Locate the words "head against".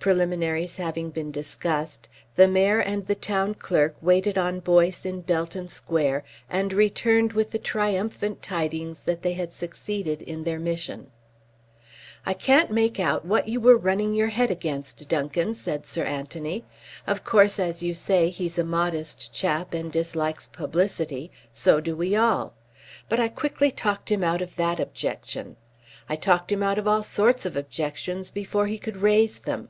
14.28-15.06